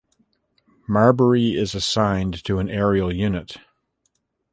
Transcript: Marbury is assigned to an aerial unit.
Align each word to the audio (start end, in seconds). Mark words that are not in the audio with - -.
Marbury 0.87 1.51
is 1.55 1.75
assigned 1.75 2.43
to 2.45 2.57
an 2.57 2.71
aerial 2.71 3.13
unit. 3.13 3.57